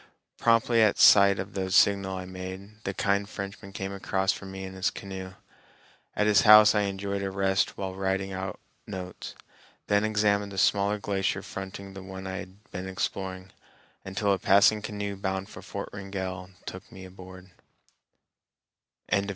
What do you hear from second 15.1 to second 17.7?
bound for Fort Wrangell took me aboard.